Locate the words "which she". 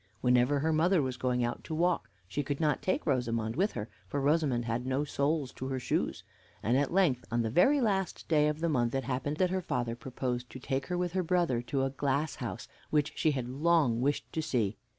12.89-13.29